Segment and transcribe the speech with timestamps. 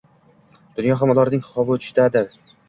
[0.79, 2.35] Dunyo ham ularning hovuchidadir.